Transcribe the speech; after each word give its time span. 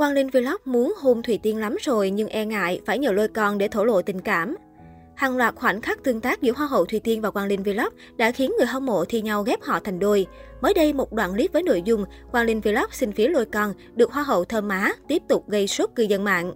Quang 0.00 0.12
Linh 0.12 0.30
Vlog 0.30 0.60
muốn 0.64 0.94
hôn 0.96 1.22
Thùy 1.22 1.38
Tiên 1.42 1.56
lắm 1.56 1.76
rồi 1.80 2.10
nhưng 2.10 2.28
e 2.28 2.44
ngại 2.44 2.80
phải 2.86 2.98
nhờ 2.98 3.12
lôi 3.12 3.28
con 3.28 3.58
để 3.58 3.68
thổ 3.68 3.84
lộ 3.84 4.02
tình 4.02 4.20
cảm. 4.20 4.56
Hàng 5.14 5.36
loạt 5.36 5.54
khoảnh 5.54 5.80
khắc 5.80 6.04
tương 6.04 6.20
tác 6.20 6.42
giữa 6.42 6.52
Hoa 6.52 6.66
hậu 6.66 6.84
Thùy 6.84 7.00
Tiên 7.00 7.20
và 7.20 7.30
Quang 7.30 7.46
Linh 7.46 7.62
Vlog 7.62 7.88
đã 8.16 8.30
khiến 8.30 8.52
người 8.58 8.66
hâm 8.66 8.86
mộ 8.86 9.04
thi 9.04 9.22
nhau 9.22 9.42
ghép 9.42 9.62
họ 9.62 9.80
thành 9.80 9.98
đôi. 9.98 10.26
Mới 10.60 10.74
đây, 10.74 10.92
một 10.92 11.12
đoạn 11.12 11.32
clip 11.32 11.52
với 11.52 11.62
nội 11.62 11.82
dung 11.84 12.04
Quang 12.32 12.46
Linh 12.46 12.60
Vlog 12.60 12.90
xin 12.92 13.12
phía 13.12 13.28
lôi 13.28 13.44
con 13.44 13.74
được 13.94 14.12
Hoa 14.12 14.22
hậu 14.22 14.44
thơm 14.44 14.68
má 14.68 14.92
tiếp 15.08 15.22
tục 15.28 15.48
gây 15.48 15.66
sốt 15.66 15.90
cư 15.94 16.02
dân 16.02 16.24
mạng. 16.24 16.52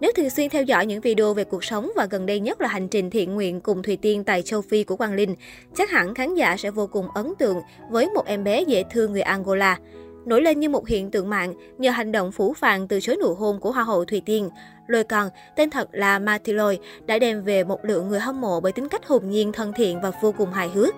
Nếu 0.00 0.12
thường 0.16 0.30
xuyên 0.30 0.50
theo 0.50 0.62
dõi 0.62 0.86
những 0.86 1.00
video 1.00 1.34
về 1.34 1.44
cuộc 1.44 1.64
sống 1.64 1.90
và 1.96 2.06
gần 2.06 2.26
đây 2.26 2.40
nhất 2.40 2.60
là 2.60 2.68
hành 2.68 2.88
trình 2.88 3.10
thiện 3.10 3.34
nguyện 3.34 3.60
cùng 3.60 3.82
Thùy 3.82 3.96
Tiên 3.96 4.24
tại 4.24 4.42
châu 4.42 4.62
Phi 4.62 4.84
của 4.84 4.96
Quang 4.96 5.14
Linh, 5.14 5.34
chắc 5.74 5.90
hẳn 5.90 6.14
khán 6.14 6.34
giả 6.34 6.56
sẽ 6.56 6.70
vô 6.70 6.86
cùng 6.86 7.06
ấn 7.14 7.34
tượng 7.38 7.56
với 7.90 8.10
một 8.14 8.26
em 8.26 8.44
bé 8.44 8.62
dễ 8.62 8.84
thương 8.90 9.12
người 9.12 9.22
Angola 9.22 9.78
nổi 10.26 10.42
lên 10.42 10.60
như 10.60 10.68
một 10.68 10.88
hiện 10.88 11.10
tượng 11.10 11.30
mạng 11.30 11.54
nhờ 11.78 11.90
hành 11.90 12.12
động 12.12 12.32
phủ 12.32 12.52
phàng 12.52 12.88
từ 12.88 13.00
chối 13.00 13.16
nụ 13.22 13.34
hôn 13.34 13.60
của 13.60 13.72
Hoa 13.72 13.84
hậu 13.84 14.04
Thùy 14.04 14.22
Tiên. 14.26 14.50
Lôi 14.86 15.04
còn, 15.04 15.30
tên 15.56 15.70
thật 15.70 15.88
là 15.92 16.18
Matiloy, 16.18 16.78
đã 17.06 17.18
đem 17.18 17.42
về 17.42 17.64
một 17.64 17.84
lượng 17.84 18.08
người 18.08 18.20
hâm 18.20 18.40
mộ 18.40 18.60
bởi 18.60 18.72
tính 18.72 18.88
cách 18.88 19.06
hồn 19.06 19.30
nhiên, 19.30 19.52
thân 19.52 19.72
thiện 19.76 20.00
và 20.00 20.10
vô 20.22 20.32
cùng 20.32 20.52
hài 20.52 20.68
hước. 20.68 20.94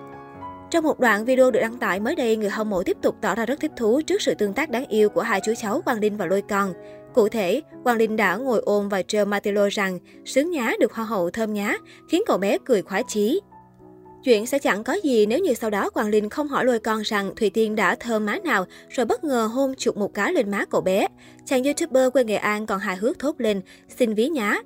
Trong 0.69 0.83
một 0.83 0.99
đoạn 0.99 1.25
video 1.25 1.51
được 1.51 1.59
đăng 1.59 1.77
tải 1.77 1.99
mới 1.99 2.15
đây, 2.15 2.35
người 2.35 2.49
hâm 2.49 2.69
mộ 2.69 2.83
tiếp 2.83 2.97
tục 3.01 3.15
tỏ 3.21 3.35
ra 3.35 3.45
rất 3.45 3.59
thích 3.59 3.71
thú 3.75 4.01
trước 4.01 4.21
sự 4.21 4.33
tương 4.33 4.53
tác 4.53 4.69
đáng 4.69 4.85
yêu 4.85 5.09
của 5.09 5.21
hai 5.21 5.41
chú 5.45 5.53
cháu 5.57 5.81
Quang 5.81 5.99
Linh 5.99 6.17
và 6.17 6.25
Lôi 6.25 6.41
Con. 6.41 6.73
Cụ 7.13 7.29
thể, 7.29 7.61
Quang 7.83 7.97
Linh 7.97 8.15
đã 8.15 8.35
ngồi 8.35 8.61
ôm 8.65 8.89
và 8.89 9.01
trêu 9.01 9.25
Matilo 9.25 9.67
rằng 9.71 9.99
sướng 10.25 10.51
nhá 10.51 10.73
được 10.79 10.93
hoa 10.93 11.05
hậu 11.05 11.29
thơm 11.29 11.53
nhá, 11.53 11.77
khiến 12.09 12.21
cậu 12.27 12.37
bé 12.37 12.57
cười 12.65 12.81
khoái 12.81 13.03
chí. 13.07 13.41
Chuyện 14.23 14.45
sẽ 14.45 14.59
chẳng 14.59 14.83
có 14.83 14.93
gì 15.03 15.25
nếu 15.25 15.39
như 15.39 15.53
sau 15.53 15.69
đó 15.69 15.89
Quang 15.89 16.09
Linh 16.09 16.29
không 16.29 16.47
hỏi 16.47 16.65
lôi 16.65 16.79
con 16.79 17.01
rằng 17.01 17.35
Thùy 17.35 17.49
Tiên 17.49 17.75
đã 17.75 17.95
thơm 17.95 18.25
má 18.25 18.37
nào 18.43 18.65
rồi 18.89 19.05
bất 19.05 19.23
ngờ 19.23 19.49
hôn 19.53 19.73
chụp 19.77 19.97
một 19.97 20.13
cái 20.13 20.33
lên 20.33 20.51
má 20.51 20.65
cậu 20.65 20.81
bé. 20.81 21.07
Chàng 21.45 21.63
youtuber 21.63 22.11
quê 22.13 22.23
Nghệ 22.23 22.35
An 22.35 22.65
còn 22.65 22.79
hài 22.79 22.95
hước 22.95 23.19
thốt 23.19 23.35
lên, 23.37 23.61
xin 23.97 24.13
ví 24.13 24.29
nhá. 24.29 24.61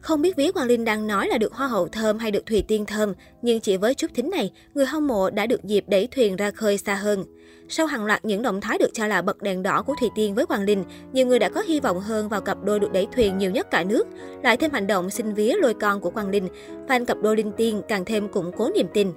Không 0.00 0.22
biết 0.22 0.36
ví 0.36 0.50
Hoàng 0.54 0.66
Linh 0.66 0.84
đang 0.84 1.06
nói 1.06 1.28
là 1.28 1.38
được 1.38 1.52
hoa 1.52 1.66
hậu 1.66 1.88
thơm 1.88 2.18
hay 2.18 2.30
được 2.30 2.46
Thùy 2.46 2.62
Tiên 2.68 2.86
thơm, 2.86 3.14
nhưng 3.42 3.60
chỉ 3.60 3.76
với 3.76 3.94
chút 3.94 4.10
thính 4.14 4.30
này, 4.30 4.52
người 4.74 4.86
hâm 4.86 5.06
mộ 5.06 5.30
đã 5.30 5.46
được 5.46 5.64
dịp 5.64 5.84
đẩy 5.88 6.08
thuyền 6.10 6.36
ra 6.36 6.50
khơi 6.50 6.78
xa 6.78 6.94
hơn. 6.94 7.24
Sau 7.68 7.86
hàng 7.86 8.04
loạt 8.04 8.24
những 8.24 8.42
động 8.42 8.60
thái 8.60 8.78
được 8.78 8.90
cho 8.92 9.06
là 9.06 9.22
bật 9.22 9.42
đèn 9.42 9.62
đỏ 9.62 9.82
của 9.82 9.94
Thùy 10.00 10.10
Tiên 10.14 10.34
với 10.34 10.44
Hoàng 10.48 10.62
Linh, 10.64 10.84
nhiều 11.12 11.26
người 11.26 11.38
đã 11.38 11.48
có 11.48 11.60
hy 11.60 11.80
vọng 11.80 12.00
hơn 12.00 12.28
vào 12.28 12.40
cặp 12.40 12.64
đôi 12.64 12.80
được 12.80 12.92
đẩy 12.92 13.06
thuyền 13.14 13.38
nhiều 13.38 13.50
nhất 13.50 13.70
cả 13.70 13.84
nước. 13.84 14.06
Lại 14.42 14.56
thêm 14.56 14.70
hành 14.70 14.86
động 14.86 15.10
xin 15.10 15.34
vía 15.34 15.54
lôi 15.60 15.74
con 15.74 16.00
của 16.00 16.10
Hoàng 16.10 16.28
Linh, 16.30 16.48
fan 16.88 17.04
cặp 17.04 17.16
đôi 17.22 17.36
Linh 17.36 17.52
Tiên 17.52 17.82
càng 17.88 18.04
thêm 18.04 18.28
củng 18.28 18.52
cố 18.56 18.70
niềm 18.74 18.86
tin. 18.94 19.12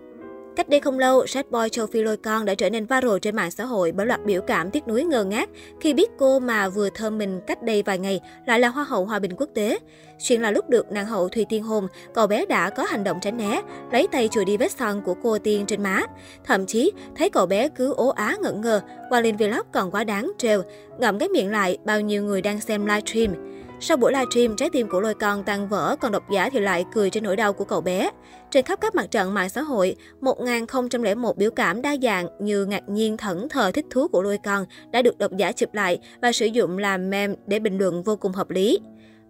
Cách 0.59 0.69
đây 0.69 0.79
không 0.79 0.99
lâu, 0.99 1.27
sad 1.27 1.45
boy 1.49 1.69
Châu 1.71 1.87
Phi 1.87 2.01
lôi 2.01 2.17
con 2.17 2.45
đã 2.45 2.55
trở 2.55 2.69
nên 2.69 2.85
viral 2.85 3.17
trên 3.21 3.35
mạng 3.35 3.51
xã 3.51 3.65
hội 3.65 3.91
bởi 3.91 4.05
loạt 4.05 4.25
biểu 4.25 4.41
cảm 4.41 4.71
tiếc 4.71 4.87
nuối 4.87 5.03
ngơ 5.03 5.23
ngác 5.23 5.49
khi 5.79 5.93
biết 5.93 6.09
cô 6.17 6.39
mà 6.39 6.69
vừa 6.69 6.89
thơm 6.89 7.17
mình 7.17 7.41
cách 7.47 7.63
đây 7.63 7.83
vài 7.83 7.99
ngày 7.99 8.19
lại 8.45 8.59
là 8.59 8.67
Hoa 8.67 8.83
hậu 8.83 9.05
Hòa 9.05 9.19
bình 9.19 9.31
quốc 9.37 9.49
tế. 9.53 9.79
Chuyện 10.19 10.41
là 10.41 10.51
lúc 10.51 10.69
được 10.69 10.91
nàng 10.91 11.05
hậu 11.05 11.29
Thùy 11.29 11.45
Tiên 11.49 11.63
hôn, 11.63 11.87
cậu 12.13 12.27
bé 12.27 12.45
đã 12.45 12.69
có 12.69 12.83
hành 12.83 13.03
động 13.03 13.19
tránh 13.21 13.37
né, 13.37 13.61
lấy 13.91 14.07
tay 14.11 14.27
chùi 14.31 14.45
đi 14.45 14.57
vết 14.57 14.71
son 14.71 15.01
của 15.01 15.15
cô 15.23 15.37
Tiên 15.37 15.65
trên 15.65 15.83
má. 15.83 16.01
Thậm 16.43 16.65
chí, 16.65 16.91
thấy 17.15 17.29
cậu 17.29 17.45
bé 17.45 17.69
cứ 17.69 17.93
ố 17.93 18.09
á 18.09 18.35
ngẩn 18.41 18.61
ngơ, 18.61 18.81
qua 19.09 19.21
lên 19.21 19.37
vlog 19.37 19.65
còn 19.71 19.91
quá 19.91 20.03
đáng 20.03 20.31
trêu, 20.37 20.61
ngậm 20.99 21.19
cái 21.19 21.29
miệng 21.29 21.51
lại 21.51 21.77
bao 21.85 22.01
nhiêu 22.01 22.23
người 22.23 22.41
đang 22.41 22.61
xem 22.61 22.85
livestream. 22.85 23.48
Sau 23.81 23.97
buổi 23.97 24.11
livestream, 24.11 24.55
trái 24.55 24.69
tim 24.69 24.87
của 24.87 25.01
lôi 25.01 25.13
con 25.13 25.43
tan 25.43 25.67
vỡ, 25.67 25.95
còn 25.99 26.11
độc 26.11 26.29
giả 26.31 26.49
thì 26.49 26.59
lại 26.59 26.85
cười 26.93 27.09
trên 27.09 27.23
nỗi 27.23 27.35
đau 27.35 27.53
của 27.53 27.65
cậu 27.65 27.81
bé. 27.81 28.11
Trên 28.51 28.65
khắp 28.65 28.81
các 28.81 28.95
mặt 28.95 29.11
trận 29.11 29.33
mạng 29.33 29.49
xã 29.49 29.61
hội, 29.61 29.95
1001 30.21 31.37
biểu 31.37 31.51
cảm 31.51 31.81
đa 31.81 31.95
dạng 32.01 32.27
như 32.39 32.65
ngạc 32.65 32.89
nhiên, 32.89 33.17
thẫn 33.17 33.49
thờ, 33.49 33.71
thích 33.71 33.85
thú 33.89 34.07
của 34.07 34.21
lôi 34.21 34.37
con 34.43 34.65
đã 34.91 35.01
được 35.01 35.17
độc 35.17 35.31
giả 35.37 35.51
chụp 35.51 35.73
lại 35.73 35.99
và 36.21 36.31
sử 36.31 36.45
dụng 36.45 36.77
làm 36.77 37.09
meme 37.09 37.35
để 37.47 37.59
bình 37.59 37.77
luận 37.77 38.03
vô 38.03 38.15
cùng 38.15 38.31
hợp 38.31 38.49
lý. 38.49 38.79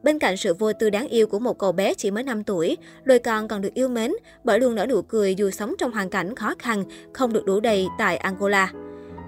Bên 0.03 0.19
cạnh 0.19 0.38
sự 0.38 0.53
vô 0.53 0.73
tư 0.73 0.89
đáng 0.89 1.08
yêu 1.08 1.28
của 1.28 1.39
một 1.39 1.59
cậu 1.59 1.72
bé 1.72 1.94
chỉ 1.94 2.11
mới 2.11 2.23
5 2.23 2.44
tuổi, 2.44 2.78
lôi 3.03 3.19
con 3.19 3.47
còn 3.47 3.61
được 3.61 3.73
yêu 3.73 3.88
mến 3.88 4.11
bởi 4.44 4.59
luôn 4.59 4.75
nở 4.75 4.86
nụ 4.86 5.02
cười 5.02 5.36
dù 5.36 5.50
sống 5.50 5.75
trong 5.78 5.91
hoàn 5.91 6.09
cảnh 6.09 6.35
khó 6.35 6.53
khăn, 6.59 6.84
không 7.13 7.34
được 7.34 7.46
đủ 7.46 7.59
đầy 7.59 7.88
tại 7.97 8.18
Angola. 8.18 8.72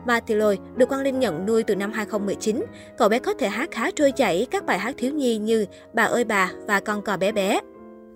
Matiloy 0.06 0.58
được 0.76 0.90
Quang 0.90 1.02
Linh 1.02 1.20
nhận 1.20 1.46
nuôi 1.46 1.64
từ 1.64 1.76
năm 1.76 1.92
2019. 1.92 2.66
Cậu 2.98 3.10
bé 3.10 3.20
có 3.20 3.34
thể 3.34 3.50
hát 3.50 3.72
khá 3.72 3.92
trôi 3.92 4.12
chảy 4.12 4.48
các 4.52 4.66
bài 4.66 4.80
hát 4.80 4.96
thiếu 4.98 5.14
nhi 5.14 5.38
như 5.38 5.66
Bà 5.94 6.04
ơi 6.04 6.24
bà 6.24 6.52
và 6.68 6.80
Con 6.80 7.02
cò 7.02 7.18
bé 7.18 7.32
bé. 7.32 7.62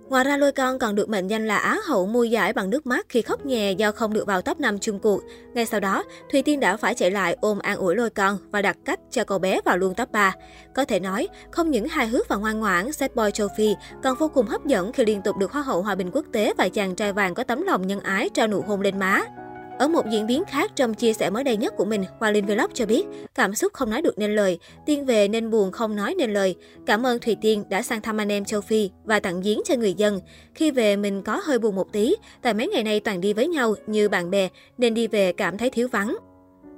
Ngoài 0.09 0.23
ra, 0.23 0.37
Lôi 0.37 0.51
Con 0.51 0.79
còn 0.79 0.95
được 0.95 1.09
mệnh 1.09 1.27
danh 1.27 1.47
là 1.47 1.57
Á 1.57 1.77
hậu 1.85 2.07
mua 2.07 2.23
giải 2.23 2.53
bằng 2.53 2.69
nước 2.69 2.85
mắt 2.85 3.05
khi 3.09 3.21
khóc 3.21 3.45
nhè 3.45 3.71
do 3.71 3.91
không 3.91 4.13
được 4.13 4.27
vào 4.27 4.41
top 4.41 4.59
5 4.59 4.79
chung 4.79 4.99
cuộc. 4.99 5.21
Ngay 5.53 5.65
sau 5.65 5.79
đó, 5.79 6.03
Thùy 6.31 6.41
Tiên 6.41 6.59
đã 6.59 6.77
phải 6.77 6.95
chạy 6.95 7.11
lại 7.11 7.37
ôm 7.41 7.59
an 7.59 7.77
ủi 7.77 7.95
Lôi 7.95 8.09
Con 8.09 8.37
và 8.51 8.61
đặt 8.61 8.77
cách 8.85 8.99
cho 9.11 9.23
cậu 9.23 9.39
bé 9.39 9.61
vào 9.65 9.77
luôn 9.77 9.95
top 9.95 10.11
3. 10.11 10.35
Có 10.75 10.85
thể 10.85 10.99
nói, 10.99 11.27
không 11.51 11.71
những 11.71 11.87
hài 11.87 12.07
hước 12.07 12.27
và 12.27 12.35
ngoan 12.35 12.59
ngoãn, 12.59 12.91
Sad 12.91 13.11
Boy 13.15 13.31
Châu 13.33 13.47
Phi 13.57 13.75
còn 14.03 14.17
vô 14.17 14.27
cùng 14.27 14.45
hấp 14.45 14.65
dẫn 14.65 14.93
khi 14.93 15.05
liên 15.05 15.21
tục 15.21 15.37
được 15.37 15.51
Hoa 15.51 15.61
hậu 15.61 15.81
Hòa 15.81 15.95
bình 15.95 16.11
quốc 16.13 16.25
tế 16.31 16.53
và 16.57 16.69
chàng 16.69 16.95
trai 16.95 17.13
vàng 17.13 17.33
có 17.33 17.43
tấm 17.43 17.61
lòng 17.61 17.87
nhân 17.87 17.99
ái 17.99 18.29
trao 18.33 18.47
nụ 18.47 18.61
hôn 18.61 18.81
lên 18.81 18.99
má. 18.99 19.21
Ở 19.79 19.87
một 19.87 20.05
diễn 20.11 20.27
biến 20.27 20.43
khác 20.45 20.71
trong 20.75 20.93
chia 20.93 21.13
sẻ 21.13 21.29
mới 21.29 21.43
đây 21.43 21.57
nhất 21.57 21.73
của 21.77 21.85
mình, 21.85 22.03
Hoa 22.19 22.31
Linh 22.31 22.45
Vlog 22.45 22.71
cho 22.73 22.85
biết, 22.85 23.05
cảm 23.35 23.55
xúc 23.55 23.73
không 23.73 23.89
nói 23.89 24.01
được 24.01 24.17
nên 24.17 24.35
lời, 24.35 24.59
tiên 24.85 25.05
về 25.05 25.27
nên 25.27 25.49
buồn 25.49 25.71
không 25.71 25.95
nói 25.95 26.15
nên 26.17 26.33
lời. 26.33 26.55
Cảm 26.85 27.05
ơn 27.05 27.19
Thùy 27.19 27.37
Tiên 27.41 27.63
đã 27.69 27.81
sang 27.81 28.01
thăm 28.01 28.17
anh 28.17 28.31
em 28.31 28.45
châu 28.45 28.61
Phi 28.61 28.89
và 29.03 29.19
tặng 29.19 29.41
giếng 29.41 29.59
cho 29.65 29.75
người 29.75 29.93
dân. 29.93 30.19
Khi 30.53 30.71
về 30.71 30.95
mình 30.95 31.21
có 31.21 31.41
hơi 31.43 31.59
buồn 31.59 31.75
một 31.75 31.91
tí, 31.91 32.15
tại 32.41 32.53
mấy 32.53 32.67
ngày 32.67 32.83
nay 32.83 32.99
toàn 32.99 33.21
đi 33.21 33.33
với 33.33 33.47
nhau 33.47 33.75
như 33.87 34.09
bạn 34.09 34.31
bè 34.31 34.49
nên 34.77 34.93
đi 34.93 35.07
về 35.07 35.33
cảm 35.33 35.57
thấy 35.57 35.69
thiếu 35.69 35.87
vắng. 35.91 36.15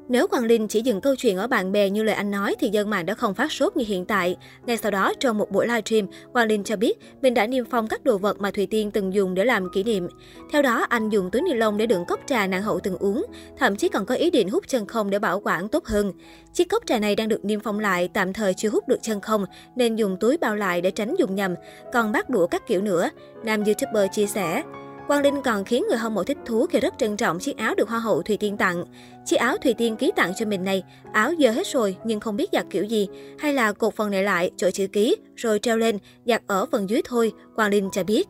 Nếu 0.09 0.27
Quang 0.27 0.45
Linh 0.45 0.67
chỉ 0.67 0.81
dừng 0.81 1.01
câu 1.01 1.15
chuyện 1.15 1.37
ở 1.37 1.47
bạn 1.47 1.71
bè 1.71 1.89
như 1.89 2.03
lời 2.03 2.15
anh 2.15 2.31
nói 2.31 2.55
thì 2.59 2.69
dân 2.69 2.89
mạng 2.89 3.05
đã 3.05 3.13
không 3.13 3.33
phát 3.33 3.51
sốt 3.51 3.77
như 3.77 3.85
hiện 3.87 4.05
tại. 4.05 4.37
Ngay 4.65 4.77
sau 4.77 4.91
đó, 4.91 5.13
trong 5.19 5.37
một 5.37 5.51
buổi 5.51 5.67
livestream, 5.67 6.07
Quang 6.33 6.47
Linh 6.47 6.63
cho 6.63 6.75
biết 6.75 6.99
mình 7.21 7.33
đã 7.33 7.47
niêm 7.47 7.65
phong 7.65 7.87
các 7.87 8.03
đồ 8.03 8.17
vật 8.17 8.41
mà 8.41 8.51
Thùy 8.51 8.65
Tiên 8.65 8.91
từng 8.91 9.13
dùng 9.13 9.33
để 9.33 9.45
làm 9.45 9.69
kỷ 9.73 9.83
niệm. 9.83 10.07
Theo 10.51 10.61
đó, 10.61 10.85
anh 10.89 11.09
dùng 11.09 11.31
túi 11.31 11.41
ni 11.41 11.53
lông 11.53 11.77
để 11.77 11.85
đựng 11.85 12.05
cốc 12.05 12.19
trà 12.25 12.47
nàng 12.47 12.63
hậu 12.63 12.79
từng 12.79 12.97
uống, 12.97 13.25
thậm 13.57 13.75
chí 13.75 13.89
còn 13.89 14.05
có 14.05 14.15
ý 14.15 14.31
định 14.31 14.49
hút 14.49 14.63
chân 14.67 14.85
không 14.85 15.09
để 15.09 15.19
bảo 15.19 15.41
quản 15.43 15.67
tốt 15.67 15.85
hơn. 15.85 16.13
Chiếc 16.53 16.69
cốc 16.69 16.83
trà 16.85 16.99
này 16.99 17.15
đang 17.15 17.27
được 17.27 17.45
niêm 17.45 17.59
phong 17.59 17.79
lại, 17.79 18.09
tạm 18.13 18.33
thời 18.33 18.53
chưa 18.53 18.69
hút 18.69 18.87
được 18.87 18.99
chân 19.01 19.21
không, 19.21 19.45
nên 19.75 19.95
dùng 19.95 20.17
túi 20.19 20.37
bao 20.37 20.55
lại 20.55 20.81
để 20.81 20.91
tránh 20.91 21.15
dùng 21.19 21.35
nhầm. 21.35 21.55
Còn 21.93 22.11
bát 22.11 22.29
đũa 22.29 22.47
các 22.47 22.67
kiểu 22.67 22.81
nữa, 22.81 23.09
nam 23.43 23.63
YouTuber 23.63 24.11
chia 24.11 24.27
sẻ. 24.27 24.63
Quang 25.07 25.21
Linh 25.21 25.41
còn 25.41 25.65
khiến 25.65 25.85
người 25.89 25.97
hâm 25.97 26.13
mộ 26.13 26.23
thích 26.23 26.37
thú 26.45 26.65
khi 26.65 26.79
rất 26.79 26.93
trân 26.97 27.17
trọng 27.17 27.39
chiếc 27.39 27.57
áo 27.57 27.75
được 27.75 27.89
Hoa 27.89 27.99
hậu 27.99 28.21
Thùy 28.21 28.37
Tiên 28.37 28.57
tặng. 28.57 28.85
Chiếc 29.25 29.35
áo 29.35 29.57
Thùy 29.57 29.73
Tiên 29.73 29.95
ký 29.95 30.11
tặng 30.15 30.33
cho 30.37 30.45
mình 30.45 30.63
này, 30.63 30.83
áo 31.11 31.33
dơ 31.39 31.51
hết 31.51 31.67
rồi 31.67 31.97
nhưng 32.03 32.19
không 32.19 32.37
biết 32.37 32.49
giặt 32.53 32.65
kiểu 32.69 32.83
gì, 32.83 33.07
hay 33.39 33.53
là 33.53 33.71
cột 33.71 33.95
phần 33.95 34.11
này 34.11 34.23
lại, 34.23 34.51
chỗ 34.57 34.71
chữ 34.71 34.87
ký, 34.87 35.15
rồi 35.35 35.59
treo 35.59 35.77
lên, 35.77 35.97
giặt 36.25 36.41
ở 36.47 36.65
phần 36.71 36.89
dưới 36.89 37.01
thôi, 37.05 37.33
Quang 37.55 37.71
Linh 37.71 37.89
cho 37.91 38.03
biết. 38.03 38.27